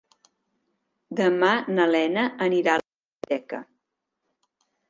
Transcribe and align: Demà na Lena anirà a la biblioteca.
Demà 1.19 1.51
na 1.75 1.87
Lena 1.91 2.25
anirà 2.47 2.75
a 2.77 2.81
la 2.83 2.89
biblioteca. 2.89 3.61